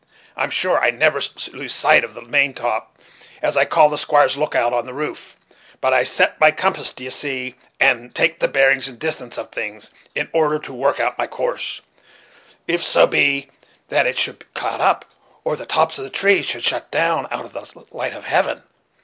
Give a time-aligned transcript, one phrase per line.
[0.35, 1.21] I'm sure I never
[1.53, 2.97] lose sight of the main top,
[3.43, 5.37] as I call the squire's lookout on the roof,
[5.79, 9.91] but I set my compass, d'ye see, and take the bearings and distance of things,
[10.15, 11.81] in order to work out my course,
[12.67, 13.51] if so be
[13.89, 15.05] that it should cloud up,
[15.43, 18.63] or the tops of the trees should shut out the light of heaven.